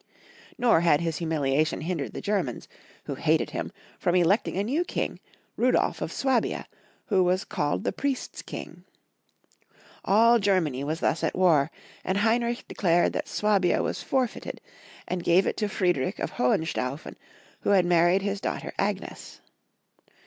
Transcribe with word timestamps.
Nor 0.57 0.81
had 0.81 1.01
his 1.01 1.17
humiliation 1.17 1.81
hindered 1.81 2.13
the 2.13 2.21
Germans, 2.21 2.67
who 3.03 3.13
hated 3.13 3.51
him, 3.51 3.71
from 3.99 4.15
electing 4.15 4.57
a 4.57 4.63
new 4.63 4.83
king, 4.83 5.19
Rudolf 5.55 6.01
of 6.01 6.11
Swabia, 6.11 6.65
who 7.05 7.23
was 7.23 7.45
called 7.45 7.83
the 7.83 7.91
Priests' 7.91 8.41
King. 8.41 8.83
All 10.03 10.39
Germany 10.39 10.83
was 10.83 11.01
thus 11.01 11.23
at 11.23 11.35
war, 11.35 11.69
and 12.03 12.17
Heinrich 12.17 12.67
declared 12.67 13.13
that 13.13 13.27
Swabia 13.27 13.83
was 13.83 14.01
forfeited, 14.01 14.59
and 15.07 15.23
gave 15.23 15.45
it 15.45 15.55
to 15.57 15.69
Friedrich 15.69 16.17
of 16.17 16.31
Hohen 16.31 16.65
staufen, 16.65 17.15
who 17.59 17.69
had 17.69 17.85
married 17.85 18.23
his 18.23 18.41
daughter 18.41 18.73
Agnes. 18.79 19.39